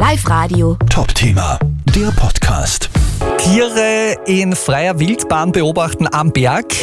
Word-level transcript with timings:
Live 0.00 0.30
Radio. 0.30 0.78
Top-Thema, 0.88 1.58
der 1.94 2.10
Podcast. 2.12 2.88
Tiere 3.36 4.16
in 4.24 4.56
freier 4.56 4.98
Wildbahn 4.98 5.52
beobachten 5.52 6.08
am 6.10 6.32
Berg 6.32 6.74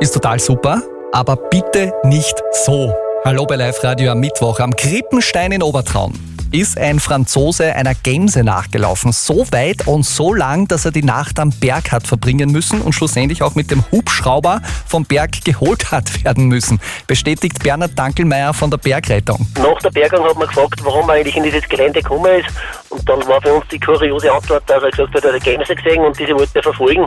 ist 0.00 0.12
total 0.12 0.38
super, 0.38 0.82
aber 1.10 1.36
bitte 1.36 1.94
nicht 2.04 2.34
so. 2.66 2.92
Hallo 3.24 3.46
bei 3.46 3.56
Live 3.56 3.82
Radio 3.82 4.12
am 4.12 4.20
Mittwoch 4.20 4.60
am 4.60 4.76
Krippenstein 4.76 5.52
in 5.52 5.62
Obertraum 5.62 6.12
ist 6.52 6.78
ein 6.78 7.00
Franzose 7.00 7.74
einer 7.74 7.94
Gemse 7.94 8.44
nachgelaufen. 8.44 9.12
So 9.12 9.46
weit 9.50 9.86
und 9.86 10.04
so 10.04 10.32
lang, 10.32 10.68
dass 10.68 10.84
er 10.84 10.92
die 10.92 11.02
Nacht 11.02 11.38
am 11.38 11.50
Berg 11.50 11.92
hat 11.92 12.06
verbringen 12.06 12.50
müssen 12.50 12.80
und 12.80 12.92
schlussendlich 12.92 13.42
auch 13.42 13.54
mit 13.54 13.70
dem 13.70 13.84
Hubschrauber 13.90 14.60
vom 14.86 15.04
Berg 15.04 15.44
geholt 15.44 15.90
hat 15.90 16.24
werden 16.24 16.46
müssen. 16.46 16.80
Bestätigt 17.06 17.62
Bernhard 17.62 17.98
Dankelmeier 17.98 18.54
von 18.54 18.70
der 18.70 18.78
Bergrettung. 18.78 19.46
Nach 19.56 19.78
der 19.80 19.90
Bergung 19.90 20.24
hat 20.24 20.36
man 20.36 20.48
gefragt, 20.48 20.80
warum 20.82 21.08
er 21.08 21.16
eigentlich 21.16 21.36
in 21.36 21.44
dieses 21.44 21.68
Gelände 21.68 22.02
gekommen 22.02 22.40
ist. 22.40 22.48
Und 22.96 23.06
dann 23.08 23.28
war 23.28 23.40
für 23.42 23.52
uns 23.52 23.64
die 23.70 23.78
kuriose 23.78 24.32
Antwort, 24.32 24.62
dass 24.66 24.82
er 24.82 24.90
gesagt 24.90 25.14
hat, 25.14 25.24
er 25.24 25.34
hat 25.34 25.44
Gemse 25.44 25.74
gesehen 25.74 26.02
und 26.02 26.18
diese 26.18 26.32
wollte 26.32 26.52
er 26.54 26.62
verfolgen. 26.62 27.06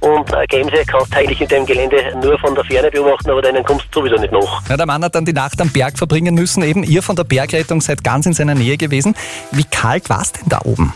Und 0.00 0.34
eine 0.34 0.46
Gemse 0.48 0.84
kannst 0.84 1.12
du 1.12 1.16
eigentlich 1.16 1.40
in 1.40 1.48
dem 1.48 1.64
Gelände 1.64 1.96
nur 2.20 2.36
von 2.40 2.54
der 2.56 2.64
Ferne 2.64 2.90
beobachten, 2.90 3.30
aber 3.30 3.42
denen 3.42 3.64
kommst 3.64 3.86
du 3.92 4.00
sowieso 4.00 4.16
nicht 4.16 4.32
nach. 4.32 4.68
Ja, 4.68 4.76
der 4.76 4.86
Mann 4.86 5.04
hat 5.04 5.14
dann 5.14 5.24
die 5.24 5.32
Nacht 5.32 5.60
am 5.60 5.70
Berg 5.70 5.96
verbringen 5.96 6.34
müssen. 6.34 6.62
Eben 6.64 6.82
ihr 6.82 7.02
von 7.02 7.14
der 7.14 7.24
Bergrettung 7.24 7.80
seid 7.80 8.02
ganz 8.02 8.26
in 8.26 8.32
seiner 8.32 8.54
Nähe 8.54 8.76
gewesen. 8.76 9.14
Wie 9.52 9.64
kalt 9.64 10.10
war 10.10 10.22
es 10.22 10.32
denn 10.32 10.48
da 10.48 10.58
oben? 10.64 10.92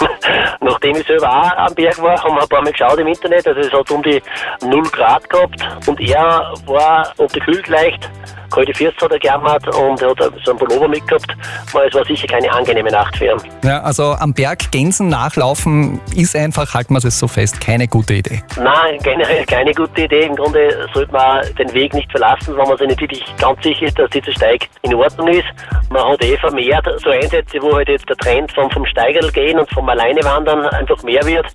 Nachdem 0.60 0.96
ich 0.96 1.06
selber 1.06 1.28
auch 1.28 1.56
am 1.56 1.74
Berg 1.74 2.02
war, 2.02 2.20
haben 2.22 2.34
wir 2.34 2.42
ein 2.42 2.48
paar 2.48 2.62
Mal 2.62 2.72
geschaut 2.72 2.98
im 2.98 3.06
Internet. 3.06 3.46
Also 3.46 3.60
es 3.60 3.72
hat 3.72 3.90
um 3.90 4.02
die 4.02 4.20
0 4.62 4.82
Grad 4.90 5.30
gehabt 5.30 5.60
und 5.86 6.00
er 6.00 6.52
war 6.66 7.12
unterkühlt 7.18 7.68
leicht 7.68 8.10
kalte 8.50 8.74
Füße 8.74 8.96
hat 9.00 9.12
er 9.12 9.18
gejammert 9.18 9.66
und 9.76 10.00
er 10.02 10.10
hat 10.10 10.18
so 10.44 10.50
einen 10.50 10.58
Pullover 10.58 10.88
mitgehabt. 10.88 11.26
Es 11.66 11.94
war 11.94 12.04
sicher 12.04 12.26
keine 12.26 12.50
angenehme 12.52 12.90
Nacht 12.90 13.16
für 13.16 13.26
ihn. 13.26 13.38
Ja, 13.64 13.82
also 13.82 14.12
am 14.18 14.32
Berg 14.32 14.70
Gänsen 14.70 15.08
nachlaufen 15.08 16.00
ist 16.14 16.36
einfach, 16.36 16.72
halten 16.74 16.94
wir 16.94 17.04
es 17.04 17.18
so 17.18 17.28
fest, 17.28 17.60
keine 17.60 17.88
gute 17.88 18.14
Idee. 18.14 18.42
Nein, 18.56 18.98
generell 19.02 19.44
keine 19.46 19.72
gute 19.72 20.02
Idee. 20.02 20.26
Im 20.26 20.36
Grunde 20.36 20.88
sollte 20.94 21.12
man 21.12 21.44
den 21.56 21.72
Weg 21.72 21.94
nicht 21.94 22.10
verlassen, 22.10 22.56
wenn 22.56 22.68
man 22.68 22.76
sich 22.78 22.88
nicht 22.88 23.00
wirklich 23.00 23.24
ganz 23.38 23.62
sicher 23.62 23.86
ist, 23.86 23.98
dass 23.98 24.10
dieser 24.10 24.32
Steig 24.32 24.68
in 24.82 24.94
Ordnung 24.94 25.28
ist. 25.28 25.46
Man 25.90 26.02
hat 26.02 26.22
eh 26.24 26.36
vermehrt 26.38 26.86
so 27.02 27.10
Einsätze, 27.10 27.58
wo 27.60 27.74
halt 27.74 27.88
jetzt 27.88 28.08
der 28.08 28.16
Trend 28.16 28.52
vom, 28.52 28.70
vom 28.70 28.84
Steigerl 28.86 29.30
gehen 29.32 29.58
und 29.58 29.70
vom 29.72 29.88
Alleinewandern 29.88 30.66
einfach 30.66 31.02
mehr 31.02 31.24
wird. 31.24 31.46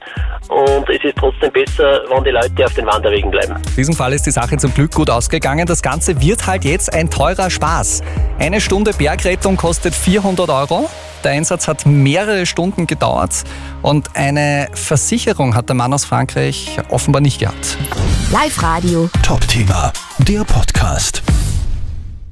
Und 0.49 0.89
es 0.89 1.03
ist 1.03 1.17
trotzdem 1.17 1.51
besser, 1.51 2.01
wenn 2.09 2.23
die 2.23 2.31
Leute 2.31 2.65
auf 2.65 2.73
den 2.73 2.85
Wanderwegen 2.85 3.31
bleiben. 3.31 3.55
In 3.55 3.75
diesem 3.75 3.95
Fall 3.95 4.13
ist 4.13 4.25
die 4.25 4.31
Sache 4.31 4.57
zum 4.57 4.73
Glück 4.73 4.93
gut 4.93 5.09
ausgegangen. 5.09 5.65
Das 5.65 5.81
Ganze 5.81 6.19
wird 6.19 6.45
halt 6.45 6.65
jetzt 6.65 6.80
ein 6.89 7.09
teurer 7.09 7.49
Spaß. 7.49 8.01
Eine 8.39 8.61
Stunde 8.61 8.93
Bergrettung 8.93 9.57
kostet 9.57 9.93
400 9.95 10.49
Euro. 10.49 10.89
Der 11.23 11.31
Einsatz 11.31 11.67
hat 11.67 11.85
mehrere 11.85 12.45
Stunden 12.45 12.87
gedauert 12.87 13.43
und 13.81 14.15
eine 14.15 14.69
Versicherung 14.73 15.55
hat 15.55 15.69
der 15.69 15.75
Mann 15.75 15.93
aus 15.93 16.05
Frankreich 16.05 16.79
offenbar 16.89 17.21
nicht 17.21 17.39
gehabt. 17.39 17.77
Live 18.31 18.61
Radio. 18.63 19.09
Top-Thema, 19.21 19.91
der 20.19 20.43
Podcast. 20.43 21.21